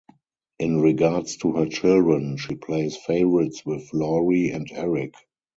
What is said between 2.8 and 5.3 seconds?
favorites with Laurie and Eric.